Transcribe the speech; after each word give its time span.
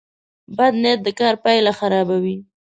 بد 0.57 0.73
نیت 0.83 0.99
د 1.03 1.07
کار 1.19 1.35
پایله 1.43 1.71
خرابوي. 1.79 2.37